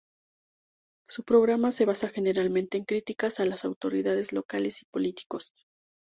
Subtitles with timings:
[1.07, 5.53] Su programa se basa generalmente en críticas a las autoridades locales y políticos.